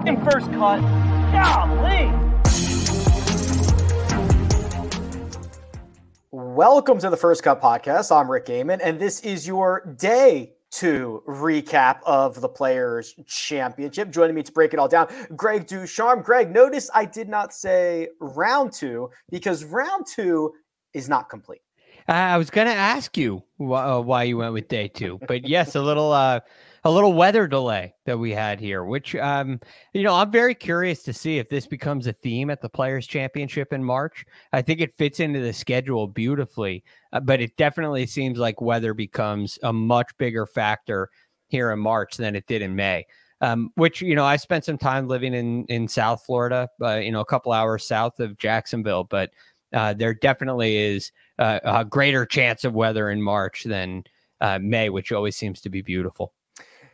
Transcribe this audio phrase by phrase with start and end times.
[0.00, 0.80] Freaking first cut.
[1.30, 2.10] Golly.
[6.30, 8.10] Welcome to the First Cut Podcast.
[8.10, 14.08] I'm Rick Gehman, and this is your day two recap of the Players Championship.
[14.08, 15.06] Joining me to break it all down,
[15.36, 16.24] Greg DuCharme.
[16.24, 20.54] Greg, notice I did not say round two because round two
[20.94, 21.60] is not complete.
[22.08, 25.20] Uh, I was going to ask you wh- uh, why you went with day two,
[25.28, 26.40] but yes, a little uh,
[26.84, 29.60] a little weather delay that we had here, which um,
[29.92, 33.06] you know I'm very curious to see if this becomes a theme at the Players
[33.06, 34.24] Championship in March.
[34.52, 38.94] I think it fits into the schedule beautifully, uh, but it definitely seems like weather
[38.94, 41.10] becomes a much bigger factor
[41.48, 43.06] here in March than it did in May.
[43.42, 47.12] Um, which you know I spent some time living in in South Florida, uh, you
[47.12, 49.30] know, a couple hours south of Jacksonville, but
[49.72, 54.04] uh, there definitely is a greater chance of weather in March than
[54.40, 56.34] uh, May, which always seems to be beautiful.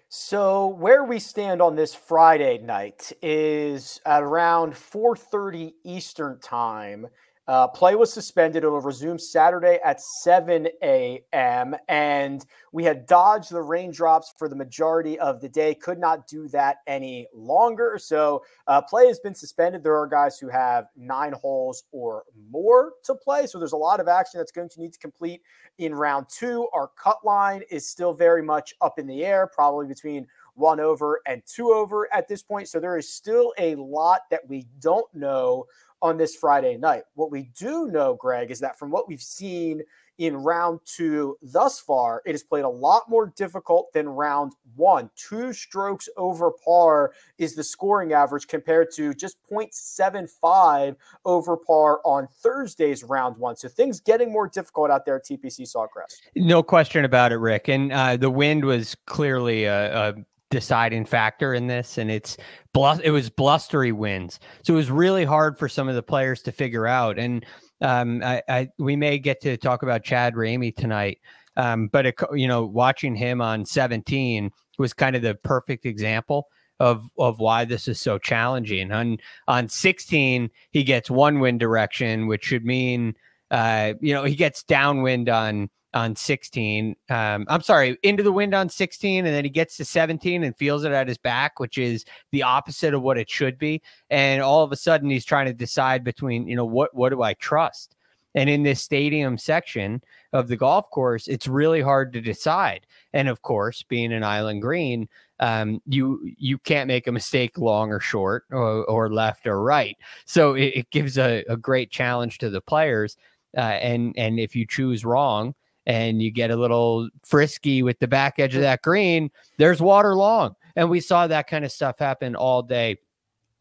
[0.09, 7.09] So where we stand on this Friday night is at around 4:30 Eastern time.
[7.49, 8.65] Uh, play was suspended.
[8.65, 11.77] It will resume Saturday at 7 a.m.
[11.89, 15.75] And we had dodged the raindrops for the majority of the day.
[15.75, 17.99] Could not do that any longer.
[18.03, 19.85] So uh, play has been suspended.
[19.85, 23.47] There are guys who have nine holes or more to play.
[23.47, 25.41] So there's a lot of action that's going to need to complete
[25.79, 26.67] in round two.
[26.75, 31.21] Our cut line is still very much up in the air, probably between one over
[31.27, 32.69] and two over at this point.
[32.69, 35.67] So there is still a lot that we don't know
[36.03, 37.03] on this Friday night.
[37.15, 39.83] What we do know, Greg, is that from what we've seen
[40.19, 45.11] in round two thus far, it has played a lot more difficult than round one.
[45.17, 52.29] Two strokes over par is the scoring average compared to just 0.75 over par on
[52.43, 53.56] Thursday's round one.
[53.56, 56.17] So things getting more difficult out there at TPC Sawgrass.
[56.35, 57.69] No question about it, Rick.
[57.69, 60.15] And uh, the wind was clearly a, a
[60.56, 62.39] deciding factor in this, and it's
[62.72, 66.41] blus- it was blustery winds, so it was really hard for some of the players
[66.43, 67.19] to figure out.
[67.19, 67.44] And
[67.83, 71.19] um, I, I we may get to talk about Chad Ramey tonight,
[71.59, 76.49] um, but it, you know, watching him on 17 was kind of the perfect example
[76.81, 78.93] of of why this is so challenging.
[78.93, 83.15] On on 16, he gets one wind direction, which should mean
[83.50, 86.95] uh, you know, he gets downwind on on 16.
[87.09, 90.55] Um, I'm sorry, into the wind on 16, and then he gets to 17 and
[90.55, 93.81] feels it at his back, which is the opposite of what it should be.
[94.11, 97.23] And all of a sudden, he's trying to decide between, you know, what what do
[97.23, 97.97] I trust?
[98.35, 100.03] And in this stadium section
[100.35, 102.87] of the golf course, it's really hard to decide.
[103.15, 105.09] And of course, being an island green,
[105.41, 109.97] um, you you can't make a mistake long or short or, or left or right.
[110.27, 113.17] So it, it gives a, a great challenge to the players.
[113.56, 115.55] Uh, and and if you choose wrong
[115.87, 120.15] and you get a little frisky with the back edge of that green, there's water
[120.15, 120.55] long.
[120.75, 122.99] And we saw that kind of stuff happen all day.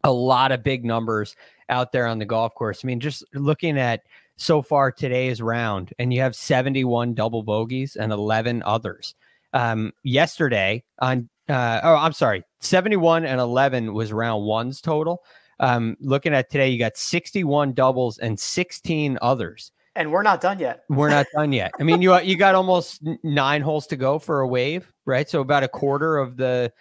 [0.04, 1.36] A lot of big numbers
[1.70, 2.82] out there on the golf course.
[2.84, 4.02] I mean, just looking at
[4.38, 9.16] so far today's round, and you have 71 double bogeys and 11 others.
[9.54, 15.24] Um, yesterday on, uh, oh, I'm sorry, 71 and 11 was round one's total.
[15.60, 19.72] Um, looking at today, you got 61 doubles and 16 others.
[19.96, 20.84] And we're not done yet.
[20.90, 21.72] We're not done yet.
[21.80, 25.30] I mean, you you got almost nine holes to go for a wave, right?
[25.30, 26.74] So about a quarter of the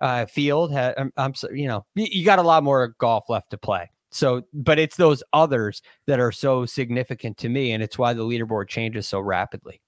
[0.00, 0.72] uh, field.
[0.72, 3.90] Ha- I'm, I'm you know, you, you got a lot more golf left to play.
[4.10, 8.22] So, but it's those others that are so significant to me, and it's why the
[8.22, 9.80] leaderboard changes so rapidly.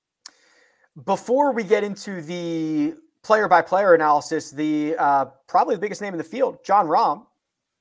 [1.05, 6.13] Before we get into the player by player analysis, the uh, probably the biggest name
[6.15, 7.25] in the field, Jon Rahm,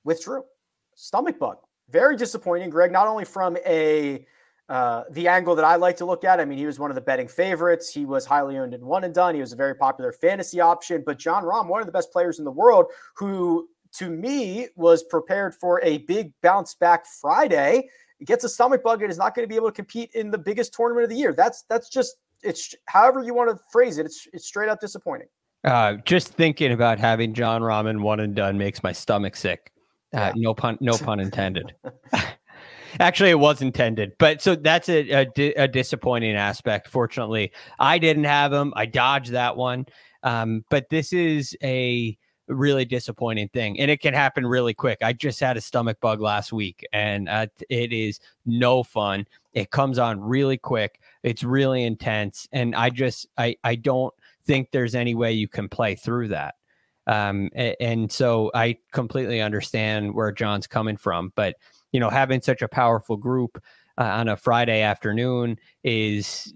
[0.03, 0.43] withdrew.
[0.93, 1.57] Stomach bug.
[1.89, 4.25] Very disappointing, Greg, not only from a
[4.67, 6.39] uh, the angle that I like to look at.
[6.39, 7.93] I mean, he was one of the betting favorites.
[7.93, 9.35] He was highly owned in one and done.
[9.35, 11.03] He was a very popular fantasy option.
[11.05, 12.85] But Jon Rahm, one of the best players in the world,
[13.15, 17.89] who to me was prepared for a big bounce back Friday,
[18.25, 20.37] gets a stomach bug and is not going to be able to compete in the
[20.37, 21.33] biggest tournament of the year.
[21.33, 24.05] That's that's just it's however you want to phrase it.
[24.05, 25.27] It's it's straight up disappointing.
[25.63, 29.71] Uh, just thinking about having Jon Rahm one and done makes my stomach sick.
[30.13, 30.33] Uh, yeah.
[30.35, 31.73] No pun, no pun intended.
[32.99, 36.87] Actually, it was intended, but so that's a, a, a, disappointing aspect.
[36.87, 38.73] Fortunately, I didn't have him.
[38.75, 39.85] I dodged that one.
[40.23, 44.99] Um, but this is a really disappointing thing, and it can happen really quick.
[45.01, 49.25] I just had a stomach bug last week, and uh, it is no fun.
[49.53, 50.99] It comes on really quick.
[51.23, 54.13] It's really intense, and I just I I don't
[54.45, 56.55] think there's any way you can play through that.
[57.07, 61.55] Um, and, and so I completely understand where Jon's coming from, but
[61.95, 63.63] you know, having such a powerful group
[63.97, 66.53] uh, on a Friday afternoon is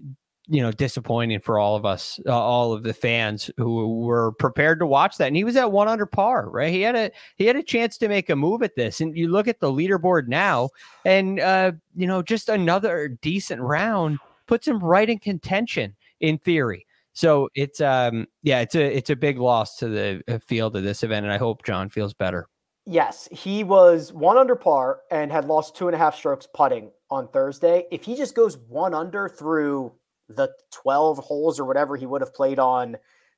[0.48, 4.80] you know disappointing for all of us uh, all of the fans who were prepared
[4.80, 5.28] to watch that.
[5.28, 6.70] And he was at one under par right?
[6.70, 9.00] He had a he had a chance to make a move at this.
[9.00, 10.68] And you look at the leaderboard now
[11.06, 16.84] and uh you know just another decent round puts him right in contention in theory.
[17.14, 20.82] So it's um yeah, it's a it's a big loss to the uh, field of
[20.82, 22.46] this event, and I hope Jon feels better.
[22.90, 26.90] Yes, he was one under par and had lost two and a half strokes putting
[27.08, 27.86] on Thursday.
[27.92, 29.92] If he just goes one under through
[30.28, 32.96] the 12 holes or whatever he would have played on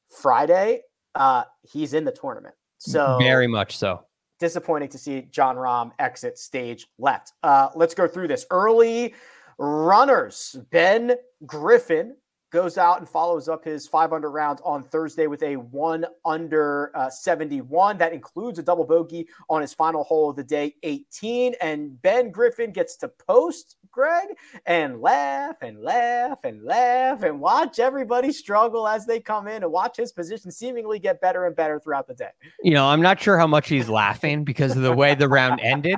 [0.09, 0.81] Friday,
[1.15, 2.55] uh, he's in the tournament.
[2.79, 4.07] So very much so.
[4.41, 7.35] Disappointing to see Jon Rahm exit stage left.
[7.43, 8.47] Uh, let's go through this.
[8.51, 9.15] Early
[9.59, 10.57] runners.
[10.71, 12.17] Ben Griffin
[12.53, 16.93] goes out and follows up his five under round on Thursday with a one under
[16.95, 17.99] uh, 71.
[17.99, 21.55] That includes a double bogey on his final hole of the day, 18.
[21.61, 24.29] And Ben Griffin gets to post, Greg,
[24.67, 29.73] and laugh and laugh and laugh and watch everybody struggle as they come in and
[29.73, 32.31] watch his position seemingly get better and better throughout the day.
[32.63, 35.61] You know, I'm not sure how much he's laughing because of the way the round
[35.63, 35.97] ended.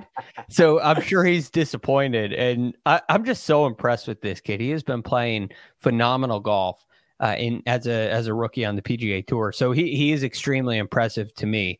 [0.49, 2.33] So I'm sure he's disappointed.
[2.33, 4.61] And I, I'm just so impressed with this kid.
[4.61, 5.51] He has been playing
[5.85, 6.85] phenomenal golf
[7.21, 9.53] uh, in as a as a rookie on the PGA Tour.
[9.53, 11.79] So he he is extremely impressive to me.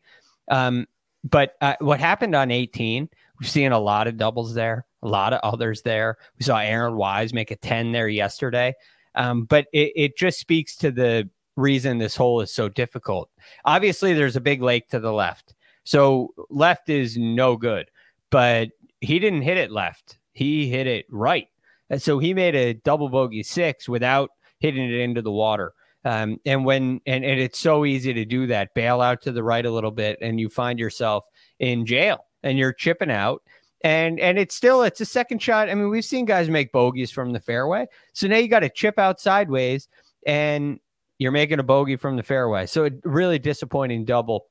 [0.49, 0.87] Um,
[1.23, 3.09] but uh, what happened on 18?
[3.39, 6.17] We've seen a lot of doubles there, a lot of others there.
[6.37, 8.75] We saw Aaron Wise make a 10 there yesterday.
[9.15, 13.29] Um, but it, it just speaks to the reason this hole is so difficult.
[13.65, 15.55] Obviously, there's a big lake to the left.
[15.83, 17.89] So left is no good,
[18.29, 18.69] but
[19.01, 20.17] he didn't hit it left.
[20.33, 21.47] He hit it right.
[21.89, 25.73] And so he made a double bogey six without hitting it into the water.
[26.03, 29.43] Um, and when and, and it's so easy to do that, bail out to the
[29.43, 31.25] right a little bit, and you find yourself
[31.59, 33.41] in jail and you're chipping out.
[33.83, 35.69] And and it's still it's a second shot.
[35.69, 37.87] I mean, we've seen guys make bogeys from the fairway.
[38.13, 39.87] So now you got to chip out sideways
[40.25, 40.79] and
[41.17, 42.65] you're making a bogey from the fairway.
[42.67, 44.47] So it really disappointing double.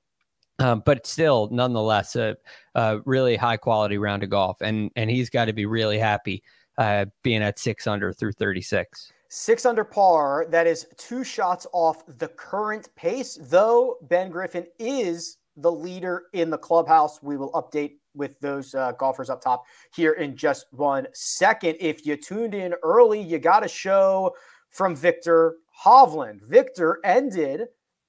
[0.60, 2.36] Um, but still, nonetheless, a,
[2.76, 6.42] a really high quality round of golf, and and he's got to be really happy
[6.78, 9.12] uh, being at six under through 36.
[9.28, 10.46] Six under par.
[10.48, 16.50] That is two shots off the current pace, though Ben Griffin is the leader in
[16.50, 17.22] the clubhouse.
[17.22, 21.76] We will update with those uh, golfers up top here in just one second.
[21.80, 24.34] If you tuned in early, you got a show
[24.70, 26.42] from Viktor Hovland.
[26.42, 27.62] Viktor ended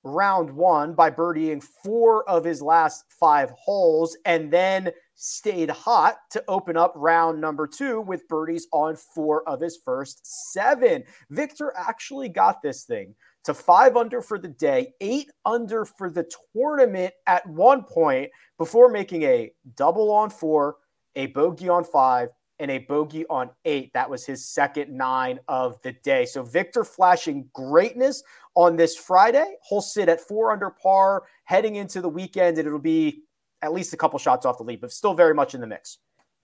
[0.03, 6.43] round one by birdieing four of his last five holes and then stayed hot to
[6.47, 11.03] open up round number two with birdies on four of his first seven.
[11.29, 16.29] Viktor actually got this thing to five under for the day, eight under for the
[16.53, 20.77] tournament at one point before making a double on four,
[21.15, 22.29] a bogey on five,
[22.59, 23.91] and a bogey on eight.
[23.93, 26.25] That was his second nine of the day.
[26.25, 28.23] So Viktor flashing greatness
[28.55, 29.55] on this Friday.
[29.69, 33.23] He'll sit at four under par heading into the weekend, and it'll be
[33.65, 35.97] at least a couple shots off the lead, but still very much in the mix.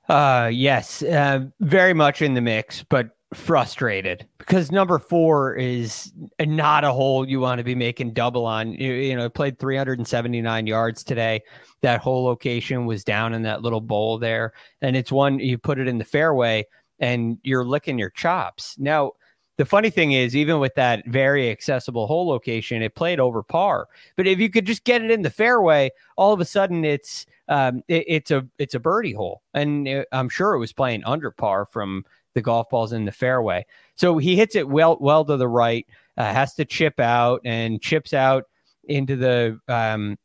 [0.10, 6.12] Uh, yes, uh, very much in the mix, but frustrated because number four is
[6.42, 8.74] not a hole you want to be making double on.
[8.74, 11.42] You, you know, played 379 yards today.
[11.82, 15.80] That hole location was down in that little bowl there, and it's one you put
[15.80, 16.66] it in the fairway
[17.00, 18.75] and you're licking your chops.
[18.78, 19.13] Now,
[19.62, 23.89] the funny thing is, even with that very accessible hole location, it played over par.
[24.15, 27.27] But if you could just get it in the fairway, all of a sudden it's
[27.48, 31.03] um, it, it's a it's a birdie hole, and it, I'm sure it was playing
[31.03, 33.63] under par from the golf balls in the fairway.
[33.94, 35.86] So he hits it well well to the right,
[36.18, 38.46] uh, has to chip out and chips out
[38.86, 40.18] into the um,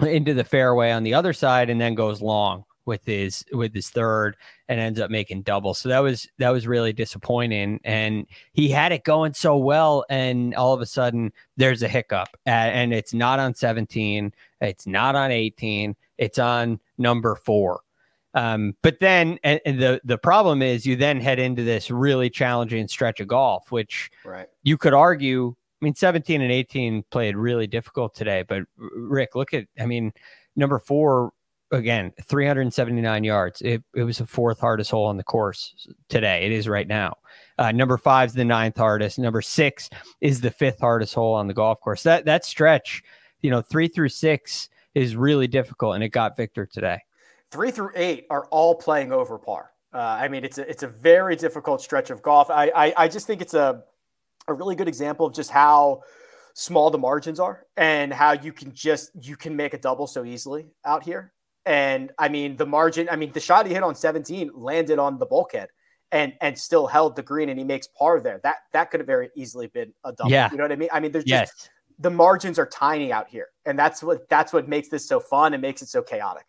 [0.00, 3.90] into the fairway on the other side, and then goes long with his with his
[3.90, 4.36] third
[4.68, 5.74] and ends up making double.
[5.74, 7.80] So that was that was really disappointing.
[7.84, 12.28] And he had it going so well, and all of a sudden there's a hiccup,
[12.46, 17.80] and it's not on 17, it's not on 18, it's on number four.
[18.34, 22.28] Um, but then and, and the the problem is you then head into this really
[22.28, 24.48] challenging stretch of golf, which right.
[24.62, 25.54] you could argue.
[25.80, 30.12] I mean, 17 and 18 played really difficult today, but Rick, look at I mean,
[30.56, 31.32] number four
[31.74, 33.60] again, 379 yards.
[33.62, 36.46] It, it was the fourth hardest hole on the course today.
[36.46, 37.16] It is right now.
[37.58, 39.18] Uh, number five is the ninth hardest.
[39.18, 39.90] Number six
[40.20, 42.02] is the fifth hardest hole on the golf course.
[42.02, 43.02] That that stretch,
[43.42, 47.00] you know, three through six is really difficult, and it got Viktor today.
[47.50, 49.70] Three through eight are all playing over par.
[49.92, 52.50] Uh, I mean, it's a it's a very difficult stretch of golf.
[52.50, 53.84] I, I I just think it's a
[54.48, 56.02] a really good example of just how
[56.54, 60.24] small the margins are and how you can just you can make a double so
[60.24, 61.33] easily out here
[61.66, 65.18] and I mean, the margin, I mean, the shot he hit on 17 landed on
[65.18, 65.68] the bulkhead
[66.12, 68.40] and and still held the green and he makes par there.
[68.42, 70.30] That that could have very easily been a double.
[70.30, 70.50] Yeah.
[70.50, 70.88] You know what I mean?
[70.92, 71.50] I mean, there's yes.
[71.50, 73.48] just the margins are tiny out here.
[73.64, 76.46] And that's what that's what makes this so fun and makes it so chaotic.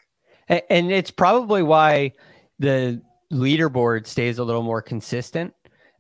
[0.48, 2.14] And, and it's probably why
[2.60, 5.54] the leaderboard stays a little more consistent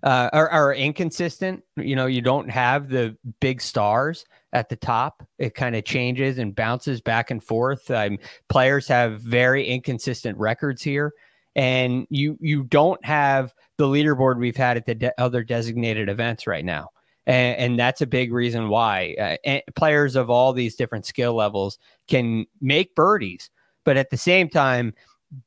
[0.03, 1.63] uh, or, or inconsistent.
[1.77, 5.21] You know, you don't have the big stars at the top.
[5.37, 7.91] It kind of changes and bounces back and forth.
[7.91, 11.11] Um, players have very inconsistent records here,
[11.55, 16.47] and you you don't have the leaderboard we've had at the de- other designated events
[16.47, 16.89] right now.
[17.27, 21.77] And, and that's a big reason why uh, players of all these different skill levels
[22.07, 23.49] can make birdies,
[23.83, 24.93] but at the same time,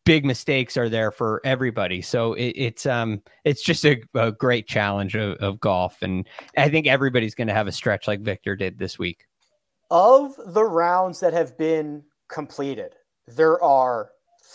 [0.05, 2.03] big mistakes are there for everybody.
[2.03, 6.69] So it, it's um it's just a, a great challenge of, of, golf, and I
[6.69, 9.25] think everybody's going to have a stretch like Viktor did this week.
[9.91, 12.95] Of the rounds that have been completed,
[13.27, 14.11] there are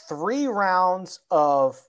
[0.08, 1.82] three rounds of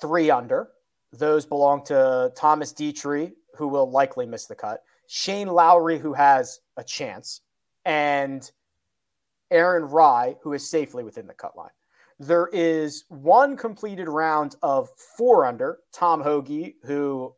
[0.00, 0.70] three under.
[1.12, 4.82] Those belong to Thomas Detry, who will likely miss the cut.
[5.06, 7.40] Shane Lowry, who has a chance,
[7.86, 8.50] and
[9.50, 11.70] Aaron Rai, who is safely within the cut line.
[12.18, 15.78] There is one completed round of four under.
[15.92, 17.34] Tom Hoge, who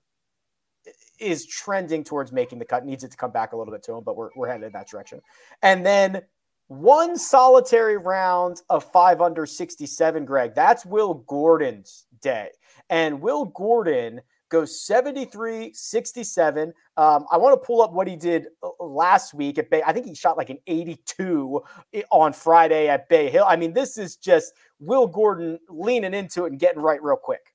[1.18, 3.92] is trending towards making the cut, needs it to come back a little bit to
[3.92, 5.20] him, but we're, we're headed in that direction.
[5.62, 6.22] And then
[6.68, 10.54] one solitary round of five under 67, Greg.
[10.54, 12.50] That's Will Gordon's day.
[12.88, 16.73] And Will Gordon goes 73 67.
[16.97, 19.83] Um, I want to pull up what he did uh, last week at Bay.
[19.87, 21.62] I think he shot like an 82
[22.11, 23.45] on Friday at Bay Hill.
[23.49, 27.54] I mean, this is just Will Gordon leaning into it and getting right real quick.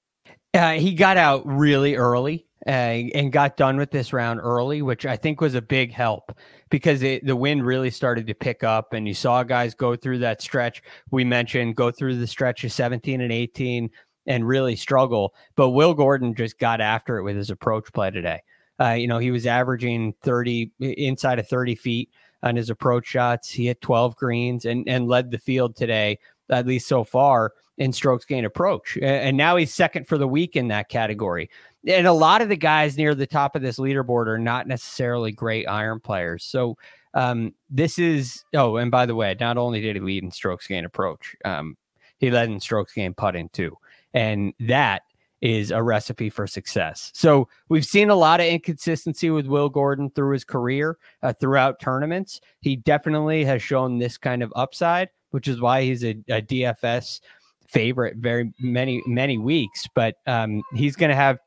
[0.53, 5.05] Uh, he got out really early uh, and got done with this round early, which
[5.05, 6.31] I think was a big help
[6.69, 10.19] because it, the wind really started to pick up and you saw guys go through
[10.19, 13.89] that stretch we mentioned, go through the stretch of 17 and 18
[14.27, 15.33] and really struggle.
[15.55, 18.41] But Will Gordon just got after it with his approach play today.
[18.79, 22.09] Uh, you know, he was averaging 30 inside of 30 feet
[22.43, 23.49] on his approach shots.
[23.49, 27.91] He hit 12 greens and, and led the field today, at least so far, in
[27.93, 28.97] strokes gain approach.
[29.01, 31.49] And now he's second for the week in that category.
[31.87, 35.31] And a lot of the guys near the top of this leaderboard are not necessarily
[35.31, 36.43] great iron players.
[36.43, 36.77] So
[37.13, 40.67] um, this is, oh, and by the way, not only did he lead in strokes
[40.67, 41.77] gain approach, um,
[42.17, 43.77] he led in strokes gain putting too.
[44.15, 45.03] And that
[45.41, 47.11] is a recipe for success.
[47.13, 51.79] So we've seen a lot of inconsistency with Will Gordon through his career, uh, throughout
[51.79, 52.41] tournaments.
[52.61, 57.19] He definitely has shown this kind of upside, which is why he's a, a DFS
[57.67, 59.85] favorite very many many weeks.
[59.93, 61.37] But um, he's going to have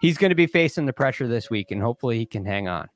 [0.00, 2.88] he's going to be facing the pressure this week, and hopefully he can hang on.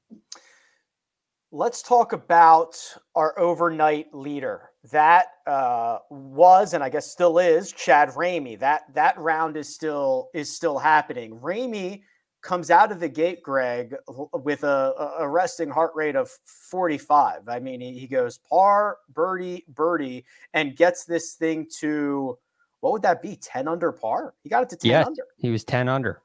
[1.50, 2.76] Let's talk about
[3.14, 4.70] our overnight leader.
[4.90, 8.58] That uh, was, and I guess still is, Chad Ramey.
[8.58, 11.38] That that round is still is still happening.
[11.40, 12.02] Ramey
[12.42, 13.96] comes out of the gate, Greg,
[14.34, 17.48] with a, a resting heart rate of 45.
[17.48, 22.38] I mean, he, he goes par, birdie, birdie, and gets this thing to
[22.80, 23.34] what would that be?
[23.36, 24.34] 10 under par?
[24.42, 25.22] He got it to 10 yes, under.
[25.38, 26.20] He was 10 under.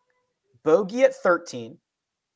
[0.63, 1.77] Bogey at 13,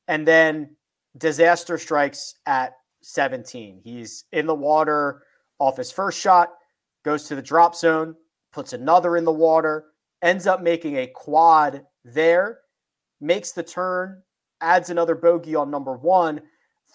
[0.08, 0.77] and then
[1.18, 3.82] disaster strikes at 17.
[3.84, 5.24] He's in the water
[5.60, 6.54] off his first shot,
[7.04, 8.16] goes to the drop zone,
[8.52, 9.86] puts another in the water,
[10.22, 12.60] ends up making a quad there,
[13.20, 14.22] makes the turn,
[14.62, 16.42] adds another bogey on number one.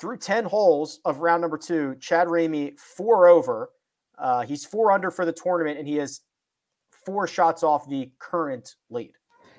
[0.00, 3.70] Through 10 holes of round number two, Chad Ramey four over.
[4.16, 6.20] Uh, he's four under for the tournament, and he has
[7.04, 9.17] four shots off the current lead.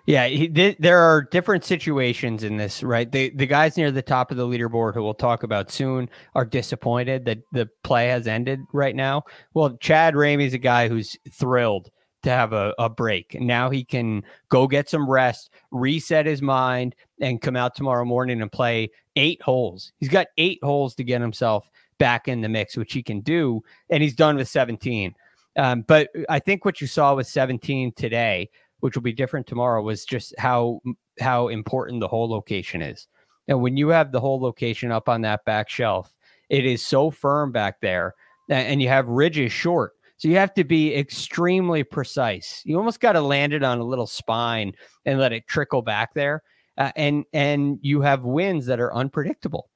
[0.09, 3.11] Yeah, he, th- there are different situations in this, right?
[3.11, 6.45] The the guys near the top of the leaderboard who we'll talk about soon are
[6.45, 9.21] disappointed that the play has ended right now.
[9.53, 11.91] Well, Chad Ramey's a guy who's thrilled
[12.23, 13.37] to have a, a break.
[13.39, 18.41] Now he can go get some rest, reset his mind, and come out tomorrow morning
[18.41, 19.91] and play eight holes.
[19.99, 23.61] He's got eight holes to get himself back in the mix, which he can do,
[23.91, 25.13] and he's done with 17.
[25.55, 28.49] Um, but I think what you saw with 17 today,
[28.79, 30.81] which will be different tomorrow, was just how
[31.19, 33.07] how important the hole location is.
[33.47, 36.15] And when you have the hole location up on that back shelf,
[36.49, 38.15] it is so firm back there,
[38.49, 39.93] and you have ridges short.
[40.17, 42.61] So you have to be extremely precise.
[42.65, 44.73] You almost got to land it on a little spine
[45.05, 46.43] and let it trickle back there.
[46.77, 49.69] Uh, and and you have winds that are unpredictable.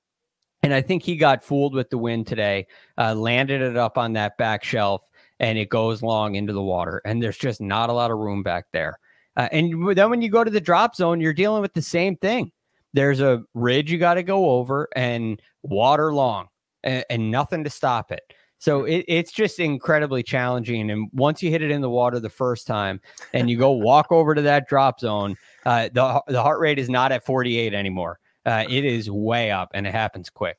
[0.61, 2.67] And I think he got fooled with the wind today,
[2.97, 5.05] uh, landed it up on that back shelf,
[5.43, 7.01] and it goes long into the water.
[7.03, 8.97] And there's just not a lot of room back there.
[9.35, 12.15] Uh, and then when you go to the drop zone, you're dealing with the same
[12.15, 12.49] thing.
[12.93, 16.47] There's a ridge you got to go over and water long
[16.83, 18.21] and, and nothing to stop it.
[18.57, 20.89] So it, it's just incredibly challenging.
[20.89, 23.01] And once you hit it in the water the first time
[23.33, 25.35] and you go walk over to that drop zone,
[25.65, 28.17] uh, the, the heart rate is not at 48 anymore.
[28.45, 30.57] Uh, it is way up and it happens quick.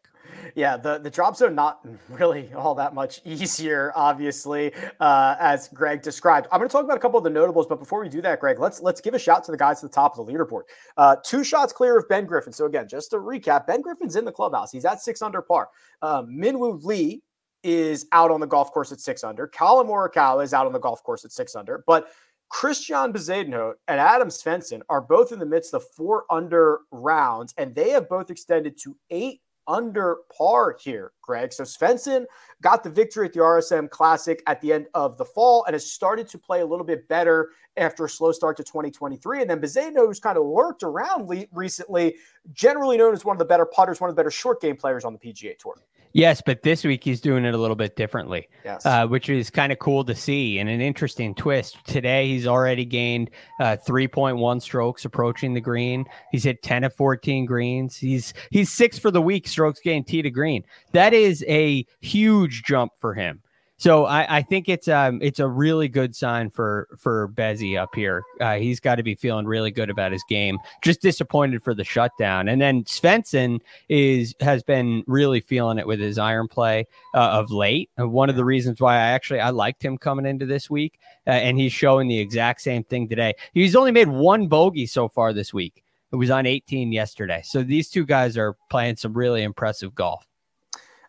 [0.54, 6.02] Yeah, the, the drop zone not really all that much easier, obviously, uh, as Greg
[6.02, 6.46] described.
[6.52, 8.40] I'm going to talk about a couple of the notables, but before we do that,
[8.40, 10.62] Greg, let's let's give a shout to the guys at the top of the leaderboard.
[10.96, 12.52] Uh, two shots clear of Ben Griffin.
[12.52, 14.70] So again, just to recap, Ben Griffin's in the clubhouse.
[14.72, 15.68] He's at six under par.
[16.02, 17.22] Um, Minwoo Lee
[17.62, 19.46] is out on the golf course at six under.
[19.46, 22.08] Collin Morikawa is out on the golf course at six under, but
[22.50, 27.74] Christian Bezuidenhout and Adam Svensson are both in the midst of four under rounds, and
[27.74, 31.52] they have both extended to eight under par here, Greg.
[31.52, 32.24] So Svensson
[32.62, 35.90] got the victory at the RSM Classic at the end of the fall and has
[35.90, 39.40] started to play a little bit better after a slow start to 2023.
[39.40, 42.16] And then Bezuidenhout, who's kind of lurked around le- recently,
[42.52, 45.04] generally known as one of the better putters, one of the better short game players
[45.04, 45.74] on the PGA Tour.
[46.14, 48.86] Yes, but this week he's doing it a little bit differently, yes.
[48.86, 51.76] uh, which is kind of cool to see and an interesting twist.
[51.88, 56.04] Today he's already gained uh, 3.1 strokes approaching the green.
[56.30, 57.96] He's hit 10 of 14 greens.
[57.96, 60.62] He's he's six for the week strokes gained tee to green.
[60.92, 63.42] That is a huge jump for him.
[63.84, 67.94] So I, I, think it's um it's a really good sign for for Bezzy up
[67.94, 68.22] here.
[68.40, 70.58] Uh, he's got to be feeling really good about his game.
[70.80, 76.00] Just disappointed for the shutdown, and then Svensson is has been really feeling it with
[76.00, 77.90] his iron play uh, of late.
[77.98, 80.98] And one of the reasons why I actually I liked him coming into this week,
[81.26, 83.34] uh, and he's showing the exact same thing today.
[83.52, 85.84] He's only made one bogey so far this week.
[86.10, 87.42] It was on 18 yesterday.
[87.44, 90.26] So these two guys are playing some really impressive golf.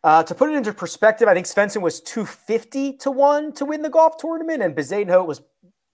[0.05, 3.81] Uh, to put it into perspective, I think Svensson was 250 to 1 to win
[3.81, 5.41] the golf tournament, and Bezuidenhout was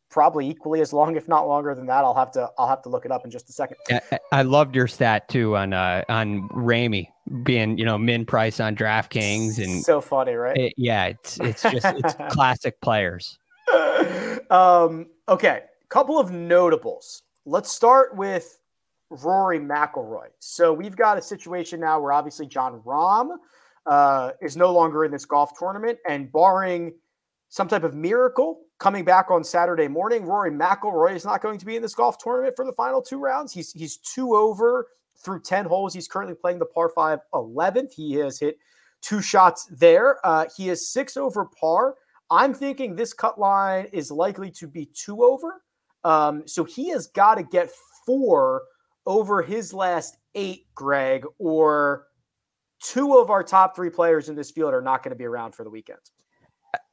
[0.10, 2.04] probably equally as long, if not longer than that.
[2.04, 3.78] I'll have to I'll have to look it up in just a second.
[3.90, 7.08] I, I loved your stat too on uh on Ramey
[7.44, 10.58] being you know min price on DraftKings and so funny, right?
[10.58, 13.40] It, yeah, it's it's just it's classic players.
[14.50, 17.24] um, okay, couple of notables.
[17.46, 18.60] Let's start with
[19.10, 20.28] Rory McIlroy.
[20.40, 23.38] So we've got a situation now where obviously Jon Rahm
[23.86, 25.98] uh, is no longer in this golf tournament.
[26.08, 26.94] And barring
[27.50, 31.66] some type of miracle coming back on Saturday morning, Rory McIlroy is not going to
[31.66, 33.54] be in this golf tournament for the final two rounds.
[33.54, 35.94] He's he's two over through 10 holes.
[35.94, 37.94] He's currently playing the par 5 11th.
[37.94, 38.58] He has hit
[39.02, 40.26] two shots there.
[40.26, 41.96] Uh, he is six over par.
[42.30, 45.62] I'm thinking this cut line is likely to be two over.
[46.04, 47.70] Um, so he has got to get
[48.06, 48.64] four
[49.06, 52.08] over his last eight, Greg, or
[52.82, 55.54] two of our top three players in this field are not going to be around
[55.54, 56.00] for the weekend.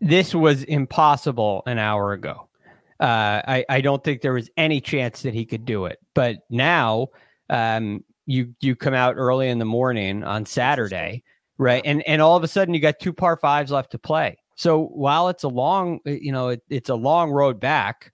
[0.01, 2.49] This was impossible an hour ago.
[3.01, 5.99] Uh, I, I don't think there was any chance that he could do it.
[6.15, 7.09] But now
[7.49, 11.23] um, you you come out early in the morning on Saturday,
[11.59, 11.83] right?
[11.85, 14.37] And and all of a sudden you got two par fives left to play.
[14.57, 18.13] So while it's a long, you know, it, it's a long road back.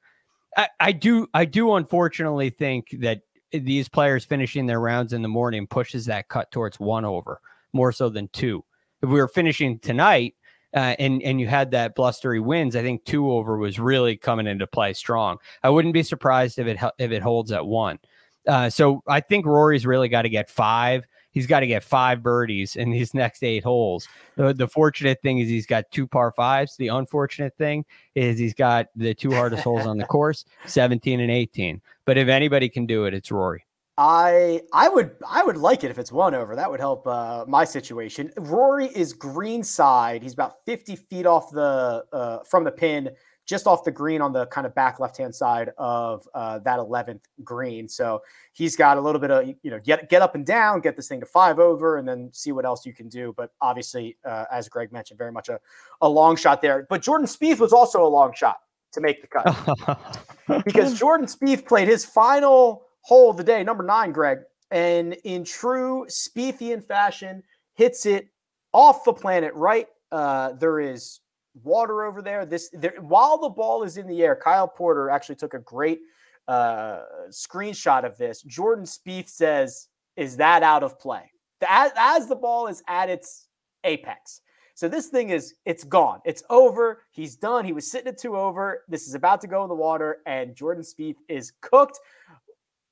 [0.56, 5.28] I, I do I do unfortunately think that these players finishing their rounds in the
[5.28, 7.40] morning pushes that cut towards one over
[7.74, 8.64] more so than two.
[9.02, 10.34] If we were finishing tonight
[10.74, 14.46] uh, and and you had that blustery winds, I think two over was really coming
[14.46, 15.38] into play strong.
[15.62, 17.98] I wouldn't be surprised if it if it holds at one.
[18.46, 21.06] Uh, so I think Rory's really got to get five.
[21.30, 24.06] He's got to get five birdies in these next eight holes.
[24.36, 26.76] The, the fortunate thing is he's got two par fives.
[26.76, 27.84] The unfortunate thing
[28.14, 31.80] is he's got the two hardest holes on the course, 17 and 18.
[32.04, 33.64] But if anybody can do it, it's Rory.
[33.96, 36.56] I I would I would like it if it's one over.
[36.56, 38.32] That would help uh, my situation.
[38.36, 40.22] Rory is green side.
[40.22, 43.10] He's about 50 feet off the uh, from the pin,
[43.46, 46.80] just off the green on the kind of back left hand side of uh, that
[46.80, 47.88] 11th green.
[47.88, 48.20] So
[48.52, 51.06] he's got a little bit of you know get get up and down, get this
[51.06, 53.32] thing to five over, and then see what else you can do.
[53.36, 55.60] But obviously, uh, as Greg mentioned, very much a,
[56.00, 56.84] a long shot there.
[56.90, 58.56] But Jordan Spieth was also a long shot
[58.90, 63.84] to make the cut because Jordan Spieth played his final hole of the day, number
[63.84, 64.38] nine, Greg,
[64.70, 67.42] and in true Spiethian fashion,
[67.74, 68.28] hits it
[68.72, 69.86] off the planet right.
[70.10, 71.20] Uh, there is
[71.62, 72.46] water over there.
[72.46, 76.00] This there, while the ball is in the air, Kyle Porter actually took a great
[76.48, 78.42] uh, screenshot of this.
[78.42, 81.30] Jordan Spieth says, "Is that out of play?"
[81.66, 83.48] As, as the ball is at its
[83.84, 84.40] apex.
[84.74, 86.20] So this thing is it's gone.
[86.24, 87.02] It's over.
[87.12, 87.64] He's done.
[87.64, 88.82] He was sitting at two over.
[88.88, 92.00] This is about to go in the water, and Jordan Spieth is cooked,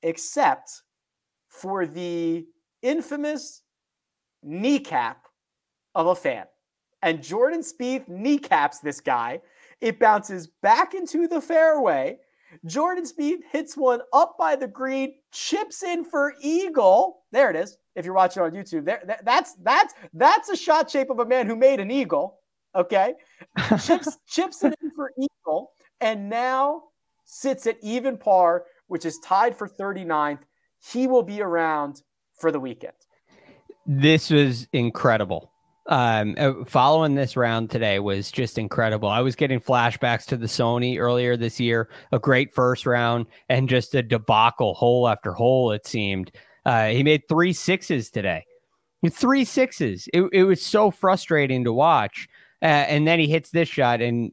[0.03, 0.83] except
[1.49, 2.45] for the
[2.81, 3.63] infamous
[4.43, 5.25] kneecap
[5.95, 6.45] of a fan.
[7.01, 9.41] And Jordan Spieth kneecaps this guy.
[9.81, 12.19] It bounces back into the fairway.
[12.65, 17.23] Jordan Spieth hits one up by the green, chips in for eagle.
[17.31, 17.77] There it is.
[17.95, 21.25] If you're watching on YouTube, there that, that's that's that's a shot shape of a
[21.25, 22.39] man who made an eagle.
[22.75, 23.13] Okay,
[23.83, 26.83] chips chips it in for eagle, and now
[27.25, 30.39] sits at even par, which is tied for 39th.
[30.91, 32.01] He will be around
[32.39, 32.93] for the weekend.
[33.85, 35.53] This was incredible
[35.87, 39.09] um, uh, following this round today was just incredible.
[39.09, 43.67] I was getting flashbacks to the Sony earlier this year, a great first round and
[43.67, 46.31] just a debacle hole after hole, it seemed.
[46.65, 48.45] Uh, he made three sixes today.
[49.09, 50.07] Three sixes.
[50.13, 52.29] It, it was so frustrating to watch.
[52.61, 54.31] Uh, and then he hits this shot, and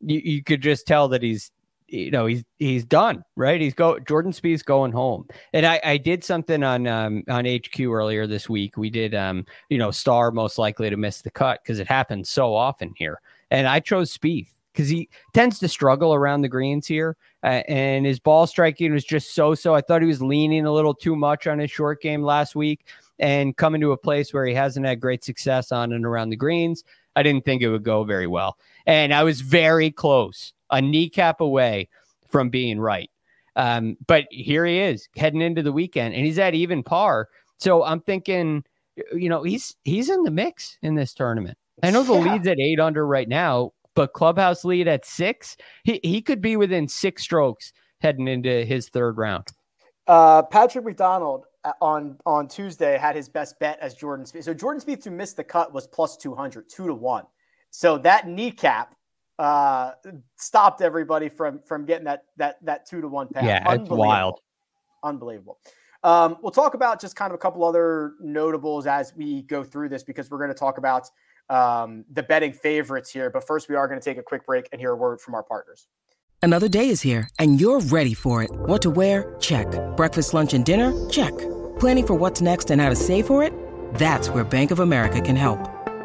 [0.00, 1.50] you, you could just tell that he's
[1.88, 3.60] you know he's he's done right?
[3.60, 5.26] He's go jordan Spieth's going home.
[5.52, 8.76] And i i did something on um on hq earlier this week.
[8.76, 12.28] We did um you know star most likely to miss the cut because it happens
[12.28, 13.20] so often here.
[13.50, 17.16] And i chose Spieth because he tends to struggle around the greens here.
[17.42, 20.72] Uh, and his ball striking was just so so i thought he was leaning a
[20.72, 22.86] little too much on his short game last week
[23.18, 26.36] and coming to a place where he hasn't had great success on and around the
[26.36, 26.84] greens.
[27.14, 28.58] I didn't think it would go very well.
[28.86, 31.88] And i was very close a kneecap away
[32.28, 33.10] from being right.
[33.56, 37.28] Um, but here he is heading into the weekend, and he's at even par.
[37.58, 38.64] So I'm thinking,
[39.14, 41.56] you know, he's he's in the mix in this tournament.
[41.82, 42.32] I know the yeah.
[42.32, 45.56] lead's at eight under right now, but clubhouse lead at six.
[45.84, 49.48] He he could be within six strokes heading into his third round.
[50.06, 54.44] Uh, Patrick McDonald uh, on on Tuesday had his best bet as Jordan Spieth.
[54.44, 57.24] So Jordan Spieth to miss the cut was plus 200, two to one.
[57.70, 58.94] So that kneecap
[59.38, 59.92] uh,
[60.36, 63.44] stopped everybody from from getting that that that two to one pass.
[63.44, 64.40] Yeah, it's wild,
[65.02, 65.58] unbelievable.
[66.02, 69.88] Um, we'll talk about just kind of a couple other notables as we go through
[69.88, 71.10] this because we're going to talk about
[71.50, 73.30] um, the betting favorites here.
[73.30, 75.34] But first, we are going to take a quick break and hear a word from
[75.34, 75.88] our partners.
[76.42, 78.50] Another day is here, and you're ready for it.
[78.52, 79.34] What to wear?
[79.40, 79.66] Check.
[79.96, 80.92] Breakfast, lunch, and dinner?
[81.08, 81.36] Check.
[81.80, 83.52] Planning for what's next and how to save for it?
[83.94, 85.58] That's where Bank of America can help.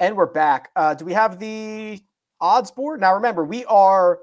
[0.00, 0.70] And we're back.
[0.76, 2.00] Uh, do we have the
[2.40, 3.00] odds board?
[3.00, 4.20] Now, remember, we are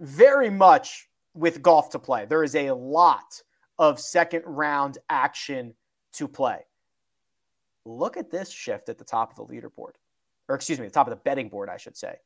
[0.00, 2.26] very much with golf to play.
[2.26, 3.42] There is a lot
[3.78, 5.74] of second round action
[6.14, 6.58] to play.
[7.86, 9.92] Look at this shift at the top of the leaderboard,
[10.46, 12.16] or excuse me, the top of the betting board, I should say.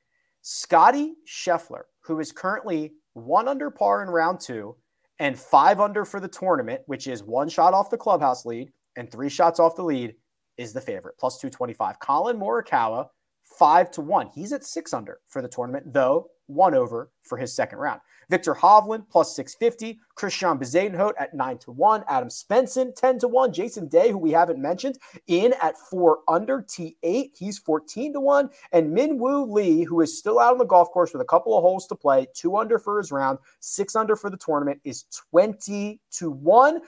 [0.40, 4.74] Scotty Scheffler, who is currently one under par in round two
[5.20, 9.08] and five under for the tournament, which is one shot off the clubhouse lead and
[9.08, 10.16] three shots off the lead,
[10.56, 11.98] is the favorite, plus 225.
[11.98, 13.08] Collin Morikawa,
[13.44, 14.28] five to one.
[14.34, 18.00] He's at six under for the tournament, though one over for his second round.
[18.28, 23.52] Viktor Hovland plus 650, Christian Bezuidenhout at 9 to 1, Adam Svensson 10 to 1,
[23.52, 28.50] Jason Day, who we haven't mentioned, in at 4 under T8, he's 14 to 1,
[28.72, 31.62] and Minwoo Lee, who is still out on the golf course with a couple of
[31.62, 36.00] holes to play, 2 under for his round, 6 under for the tournament, is 20
[36.12, 36.80] to 1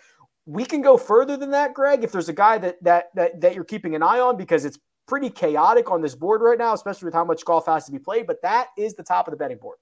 [0.47, 2.05] we can go further than that, Greg.
[2.05, 4.79] If there's a guy that that that that you're keeping an eye on because it's
[5.07, 7.99] pretty chaotic on this board right now, especially with how much golf has to be
[7.99, 8.27] played.
[8.27, 9.79] But that is the top of the betting board.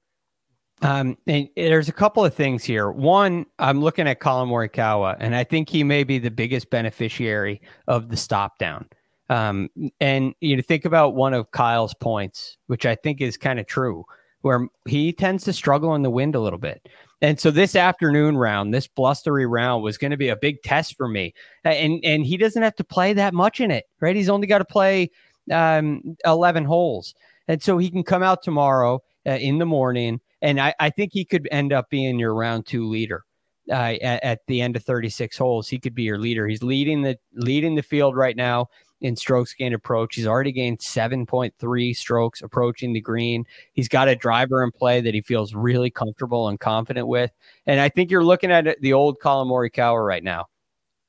[0.83, 2.91] Um, and there's a couple of things here.
[2.91, 7.61] One, I'm looking at Collin Morikawa, and I think he may be the biggest beneficiary
[7.87, 8.89] of the stop down.
[9.29, 9.71] Um,
[10.01, 13.67] and you know, think about one of Kyle's points, which I think is kind of
[13.67, 14.05] true,
[14.41, 16.89] where he tends to struggle in the wind a little bit.
[17.23, 20.97] And so this afternoon round, this blustery round was going to be a big test
[20.97, 21.33] for me.
[21.65, 24.17] And and he doesn't have to play that much in it, right?
[24.17, 25.11] He's only got to play
[25.51, 27.15] um, 11 holes.
[27.47, 30.21] And so he can come out tomorrow uh, in the morning.
[30.43, 33.25] And I, I think he could end up being your round two leader.
[33.71, 36.49] Uh, at, at, the end of 36 holes, he could be your leader.
[36.49, 38.67] He's leading the leading the field right now
[39.03, 40.15] in strokes gained approach.
[40.15, 43.45] He's already gained 7.3 strokes approaching the green.
[43.73, 47.33] He's got a driver in play that he feels really comfortable and confident with.
[47.67, 50.47] And I think you're looking at the old Collin Morikawa right now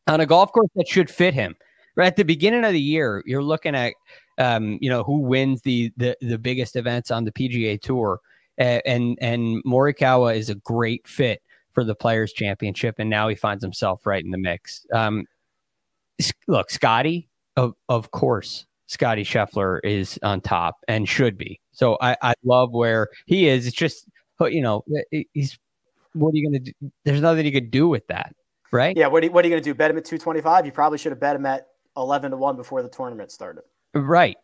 [0.08, 1.56] on a golf course that should fit him.
[1.96, 3.94] Right at the beginning of the year, you're looking at
[4.40, 8.20] um, you know who wins the the the biggest events on the PGA Tour,
[8.60, 13.36] uh, and and Morikawa is a great fit for the Players Championship, and now he
[13.36, 14.88] finds himself right in the mix.
[14.92, 15.28] Um,
[16.48, 21.60] look, Scotty, of of course, Scotty Scheffler is on top and should be.
[21.72, 23.68] So I I love where he is.
[23.68, 24.08] It's just
[24.40, 24.84] you know
[25.34, 25.58] he's
[26.14, 26.92] what are you going to do?
[27.04, 28.36] There's nothing you could do with that,
[28.72, 28.96] right?
[28.96, 29.08] Yeah.
[29.08, 29.74] What are you, what are you going to do?
[29.74, 30.66] Bet him at 225?
[30.66, 33.64] You probably should have bet him at 11 to one before the tournament started.
[33.94, 34.38] Right.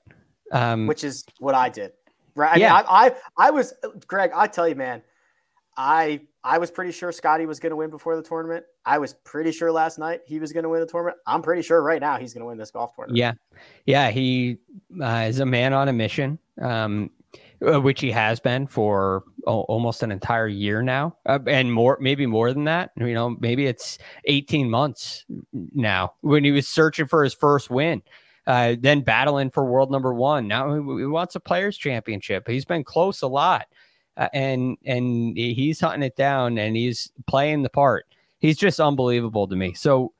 [0.52, 1.94] Um, Which is what I did.
[2.36, 2.56] Right.
[2.56, 2.76] I yeah.
[2.76, 3.74] Mean, I, I, I was
[4.08, 4.32] Greg.
[4.36, 5.02] I tell you, man,
[5.78, 8.66] I I was pretty sure Scotty was going to win before the tournament.
[8.86, 11.18] I was pretty sure last night he was going to win the tournament.
[11.28, 13.18] I'm pretty sure right now he's going to win this golf tournament.
[13.18, 13.34] Yeah,
[13.86, 14.10] yeah.
[14.10, 14.58] He
[15.02, 17.10] uh, is a man on a mission, um,
[17.66, 21.98] uh, which he has been for oh, almost an entire year now, uh, and more,
[22.00, 22.92] maybe more than that.
[22.96, 28.02] You know, maybe it's 18 months now when he was searching for his first win
[28.50, 30.48] uh, then battling for world number one.
[30.48, 32.48] Now he, wants a players championship.
[32.48, 33.68] He's been close a lot,
[34.20, 38.06] uh, and and he's hunting it down and he's playing the part.
[38.40, 39.74] He's just unbelievable to me.
[39.74, 40.14] So,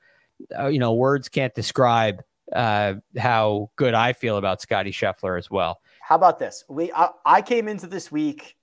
[0.58, 5.50] uh, you know, words can't describe uh, how good I feel about Scotty Scheffler as
[5.50, 5.80] well.
[6.00, 6.64] How about this?
[6.68, 8.56] We I, I came into this week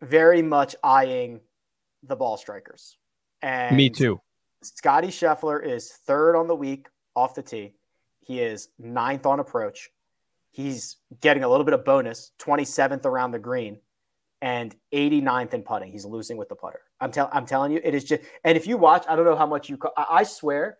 [0.00, 1.40] very much eyeing
[2.04, 2.96] the ball strikers.
[3.42, 4.20] And me too.
[4.62, 7.74] Scotty Scheffler is third on the week off the tee.
[8.20, 9.90] He is ninth on approach.
[10.52, 13.78] He's getting a little bit of bonus, 27th around the green
[14.42, 15.90] and 89th in putting.
[15.90, 16.80] He's losing with the putter.
[17.00, 19.36] I'm, tell- I'm telling you, it is just, and if you watch, I don't know
[19.36, 20.78] how much you, co- I-, I swear,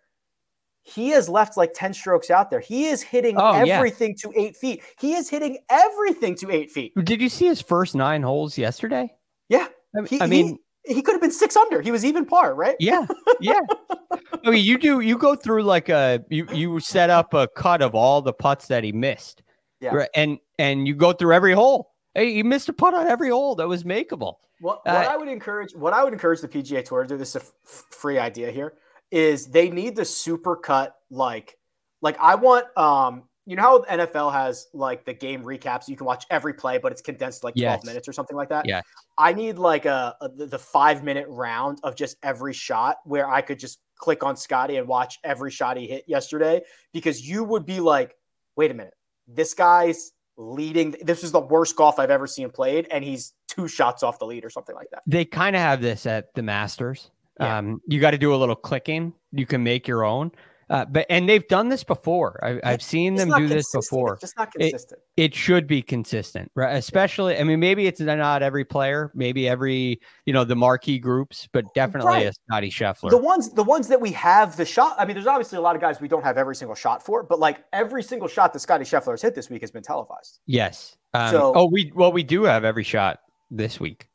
[0.83, 2.59] he has left like 10 strokes out there.
[2.59, 4.31] He is hitting oh, everything yeah.
[4.31, 4.83] to eight feet.
[4.99, 6.93] He is hitting everything to eight feet.
[7.03, 9.11] Did you see his first nine holes yesterday?
[9.49, 9.67] Yeah.
[10.07, 11.81] He, I mean, he could have been six under.
[11.81, 12.75] He was even par, right?
[12.79, 13.05] Yeah,
[13.39, 13.59] yeah.
[14.45, 17.81] I mean, you do you go through like a you you set up a cut
[17.81, 19.41] of all the putts that he missed,
[19.81, 20.09] yeah, right?
[20.15, 21.91] and and you go through every hole.
[22.17, 24.37] Hey, he missed a putt on every hole that was makeable.
[24.59, 27.15] What, what uh, I would encourage, what I would encourage the PGA Tour to do
[27.15, 28.73] this is a f- free idea here
[29.11, 31.57] is they need the super cut like
[32.01, 35.87] like I want um you know how NFL has like the game recaps?
[35.87, 37.85] You can watch every play, but it's condensed like 12 yes.
[37.85, 38.67] minutes or something like that.
[38.67, 38.81] Yeah.
[39.17, 43.41] I need like a, a, the five minute round of just every shot where I
[43.41, 46.61] could just click on Scotty and watch every shot he hit yesterday
[46.93, 48.15] because you would be like,
[48.55, 48.95] wait a minute,
[49.27, 50.95] this guy's leading.
[51.01, 54.25] This is the worst golf I've ever seen played, and he's two shots off the
[54.25, 55.03] lead or something like that.
[55.05, 57.11] They kind of have this at the Masters.
[57.39, 57.57] Yeah.
[57.57, 59.13] Um, you got to do a little clicking.
[59.31, 60.31] You can make your own.
[60.69, 62.39] Uh, but and they've done this before.
[62.43, 64.13] I, have seen them do this before.
[64.13, 64.99] It's just not consistent.
[65.15, 66.75] It, it, should be consistent, right?
[66.75, 67.37] Especially.
[67.37, 71.73] I mean, maybe it's not every player, maybe every you know the marquee groups, but
[71.73, 72.27] definitely right.
[72.27, 73.09] a Scotty Scheffler.
[73.09, 74.97] The ones, the ones that we have the shot.
[74.99, 77.23] I mean, there's obviously a lot of guys we don't have every single shot for,
[77.23, 80.39] but like every single shot that Scotty Scheffler has hit this week has been televised.
[80.47, 80.97] Yes.
[81.13, 84.09] Um, so, oh, we well we do have every shot this week.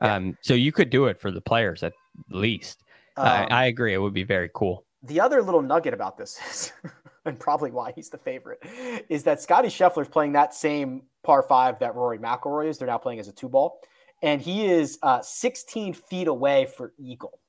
[0.00, 0.14] Yeah.
[0.14, 1.94] Um, so you could do it for the players at
[2.30, 2.84] least.
[3.16, 3.92] Um, I, I agree.
[3.92, 6.72] It would be very cool the other little nugget about this is,
[7.24, 8.62] and probably why he's the favorite,
[9.08, 12.78] is that Scotty Scheffler is playing that same par five that Rory McIlroy is.
[12.78, 13.80] They're now playing as a two ball,
[14.22, 17.40] and he is uh, 16 feet away for eagle.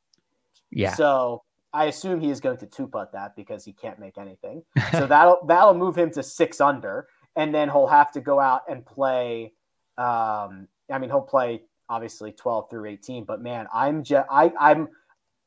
[0.72, 0.94] Yeah.
[0.96, 1.44] So
[1.74, 4.64] I assume he is going to two putt that because he can't make anything.
[4.92, 8.62] So that'll that'll move him to six under, and then he'll have to go out
[8.70, 9.54] and play.
[9.98, 14.90] Um, I mean, he'll play obviously 12 through 18, but man, I'm just I I'm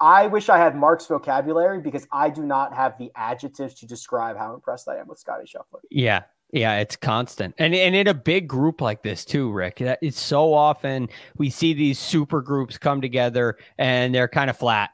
[0.01, 4.37] I wish I had Mark's vocabulary because I do not have the adjectives to describe
[4.39, 5.81] how impressed I am with Scotty Scheffler.
[5.91, 6.23] Yeah.
[6.53, 7.55] Yeah, it's constant.
[7.59, 9.81] And and in a big group like this too, Rick.
[9.81, 14.91] It's so often we see these super groups come together and they're kind of flat.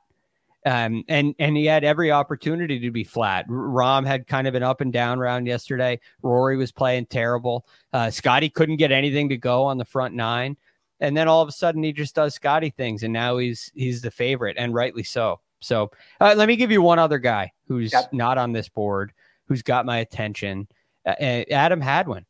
[0.67, 3.49] Um, and and he had every opportunity to be flat.
[3.49, 5.99] Rahm had kind of an up and down round yesterday.
[6.23, 7.67] Rory was playing terrible.
[7.93, 10.59] Uh, Scotty couldn't get anything to go on the front nine
[11.01, 14.03] and then all of a sudden he just does Scotty things, and now he's he's
[14.03, 15.41] the favorite, and rightly so.
[15.61, 18.13] So uh, let me give you one other guy who's yep.
[18.13, 19.13] not on this board,
[19.47, 20.69] who's got my attention,
[21.07, 22.27] uh, Adam Hadwin.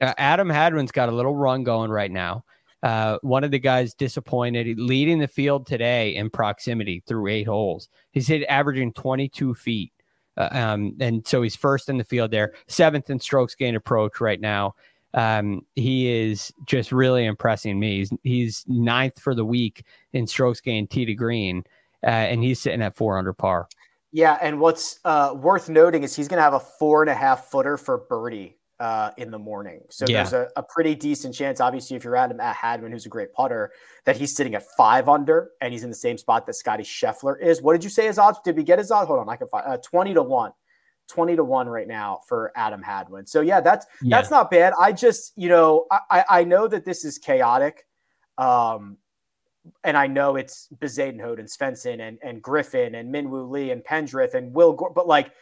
[0.00, 2.44] Uh, Adam Hadwin's got a little run going right now.
[2.82, 7.88] Uh, one of the guys disappointed, leading the field today in proximity through eight holes.
[8.12, 9.92] He's hit averaging 22 feet.
[10.36, 14.20] Uh, um, and so he's first in the field there, seventh in strokes gain approach
[14.20, 14.74] right now.
[15.16, 17.98] Um, he is just really impressing me.
[17.98, 21.64] He's, he's ninth for the week in strokes gain tee to green,
[22.04, 23.66] uh, and he's sitting at four under par.
[24.12, 27.14] Yeah, and what's uh, worth noting is he's going to have a four and a
[27.14, 29.80] half footer for birdie uh, in the morning.
[29.88, 30.22] So yeah.
[30.22, 33.10] there's a, a, pretty decent chance, obviously, if you're at him at Hadwin, who's a
[33.10, 33.72] great putter,
[34.04, 37.40] that he's sitting at five under and he's in the same spot that Scotty Scheffler
[37.40, 37.62] is.
[37.62, 38.38] What did you say his odds?
[38.44, 39.08] Did we get his odds?
[39.08, 40.52] Hold on, I can find uh, 20 to 1.
[41.08, 43.26] 20 to 1 right now for Adam Hadwin.
[43.26, 44.16] So yeah, that's yeah.
[44.16, 44.72] that's not bad.
[44.78, 47.86] I just, you know, I I know that this is chaotic.
[48.38, 48.98] Um
[49.84, 54.34] and I know it's Bezuidenhout and Svensson and, and Griffin and Minwoo Lee and Pendrith
[54.34, 55.32] and Will Gore, but like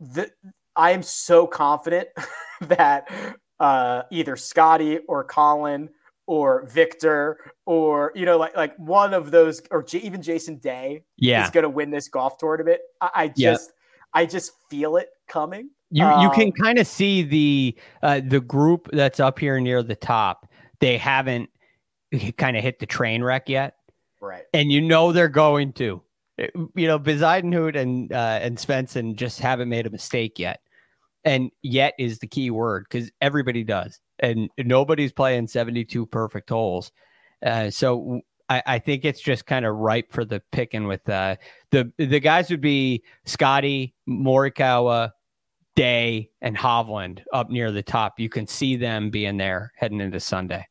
[0.00, 0.30] the
[0.76, 2.08] I am so confident
[2.62, 3.08] that
[3.60, 5.88] uh, either Scotty or Collin
[6.26, 11.04] or Viktor or you know like like one of those or J- even Jason Day
[11.16, 11.44] yeah.
[11.44, 12.80] is going to win this golf tournament.
[13.00, 13.72] I, I just.
[14.14, 15.70] I just feel it coming.
[15.90, 19.60] You um, you can um, kind of see the uh, the group that's up here
[19.60, 20.48] near the top.
[20.80, 21.50] They haven't
[22.36, 23.74] kind of hit the train wreck yet,
[24.20, 24.44] right?
[24.52, 26.02] And you know they're going to.
[26.36, 30.60] You know, Bezuidenhout and uh, and Svensson just haven't made a mistake yet
[31.24, 36.92] and yet is the key word because everybody does, and nobody's playing 72 perfect holes.
[37.44, 41.36] Uh, so I, I, think it's just kind of ripe for the picking with uh,
[41.70, 45.12] the the guys would be Scotty, Morikawa,
[45.76, 48.20] Day, and Hovland up near the top.
[48.20, 50.66] You can see them being there heading into Sunday.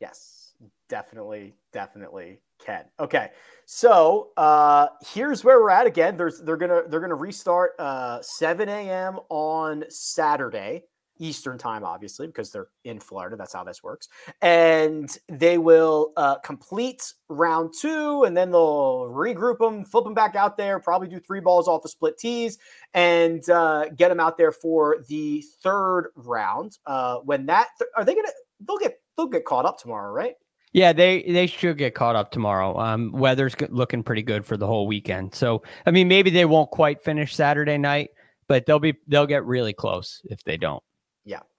[0.00, 0.54] Yes,
[0.88, 2.84] definitely, definitely can.
[2.98, 3.30] Okay.
[3.66, 6.16] So uh, here's where we're at again.
[6.16, 9.18] There's they're gonna they're gonna restart uh, 7 a.m.
[9.28, 10.84] on Saturday
[11.18, 13.36] Eastern time, obviously because they're in Florida.
[13.36, 14.08] That's how this works.
[14.42, 20.36] And they will uh, complete round two, and then they'll regroup them, flip them back
[20.36, 22.58] out there, probably do three balls off the split tees,
[22.94, 26.78] and uh, get them out there for the third round.
[26.86, 28.28] Uh, when that th- are they gonna
[28.66, 30.34] they'll get they'll get caught up tomorrow, right?
[30.72, 32.78] Yeah, they they should get caught up tomorrow.
[32.78, 35.34] Um, weather's looking pretty good for the whole weekend.
[35.34, 38.10] So, I mean, maybe they won't quite finish Saturday night,
[38.46, 40.82] but they'll be they'll get really close if they don't.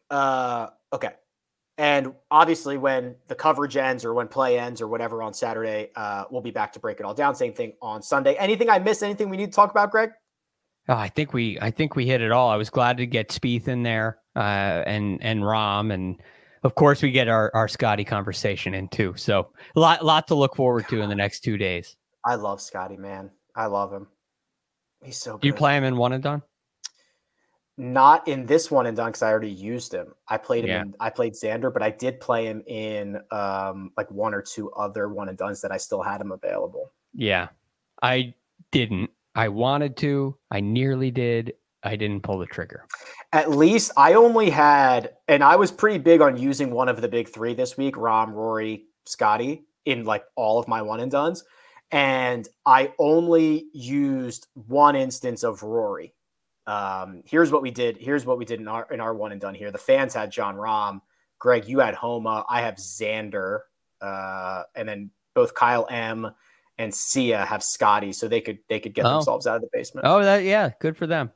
[0.09, 1.11] Uh, okay.
[1.77, 6.25] And obviously, when the coverage ends or when play ends or whatever on Saturday, uh,
[6.31, 7.35] we'll be back to break it all down.
[7.35, 8.33] Same thing on Sunday.
[8.35, 9.03] Anything I missed?
[9.03, 10.09] Anything we need to talk about, Greg?
[10.89, 12.49] Oh, I think we I think we hit it all.
[12.49, 14.39] I was glad to get Spieth in there uh,
[14.87, 16.19] and and Rahm and
[16.63, 19.13] of course, we get our, our Scotty conversation in too.
[19.15, 21.95] So a lot, lot to look forward to in the next two days.
[22.25, 23.31] I love Scotty, man.
[23.55, 24.07] I love him.
[25.01, 25.41] He's so good.
[25.41, 26.41] Do you play him in one and done?
[27.79, 30.07] Not in this one and done because I already used him.
[30.27, 30.69] I played him.
[30.69, 30.81] Yeah.
[30.81, 34.71] In, I played Xander, but I did play him in um, like one or two
[34.71, 36.91] other one and duns that I still had him available.
[37.13, 37.49] Yeah,
[38.01, 38.33] I
[38.71, 39.11] didn't.
[39.35, 40.35] I wanted to.
[40.49, 41.53] I nearly did.
[41.83, 42.85] I didn't pull the trigger.
[43.31, 47.07] At least I only had, and I was pretty big on using one of the
[47.07, 51.43] big three this week Rahm, Rory, Scotty in like all of my one and duns.
[51.91, 56.13] And I only used one instance of Rory.
[56.67, 57.97] Um, here's what we did.
[57.97, 59.71] Here's what we did in our in our one and done here.
[59.71, 61.01] The fans had Jon Rahm,
[61.39, 62.45] Greg, you had Homa.
[62.47, 63.61] I have Xander.
[64.01, 66.29] Uh, and then both Kyle M
[66.77, 69.13] and Sia have Scotty, so they could they could get oh.
[69.13, 70.05] themselves out of the basement.
[70.07, 71.31] Oh, that yeah, good for them.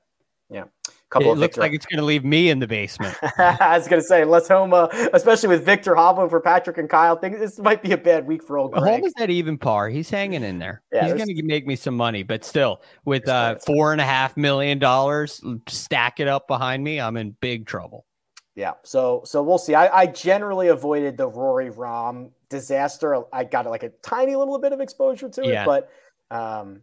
[0.49, 0.65] Yeah.
[1.11, 1.61] Couple it looks Viktor.
[1.61, 3.17] like it's going to leave me in the basement.
[3.37, 7.17] I was going to say, unless Homa, especially with Viktor Hovland for Patrick and Kyle,
[7.17, 9.01] think this might be a bad week for old Greg.
[9.01, 9.89] Homa's at even par.
[9.89, 10.83] He's hanging in there.
[10.93, 14.05] Yeah, He's going to make me some money, but still, with uh, four and a
[14.05, 18.05] half million dollars, stack it up behind me, I'm in big trouble.
[18.55, 19.75] Yeah, so so we'll see.
[19.75, 23.21] I, I generally avoided the Rory Rahm disaster.
[23.33, 25.65] I got like a tiny little bit of exposure to it, yeah.
[25.65, 25.89] but
[26.29, 26.81] um,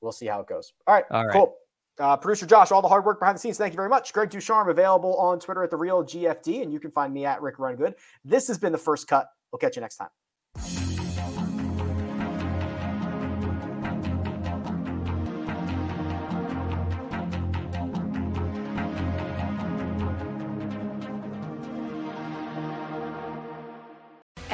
[0.00, 0.72] we'll see how it goes.
[0.86, 1.32] All right, all right.
[1.32, 1.56] cool.
[1.98, 3.58] Uh, Producer Josh, all the hard work behind the scenes.
[3.58, 4.12] Thank you very much.
[4.12, 7.42] Greg DuCharme available on Twitter at the real GFD, and you can find me at
[7.42, 7.94] Rick Run Good.
[8.24, 9.28] This has been the first cut.
[9.50, 10.10] We'll catch you next time.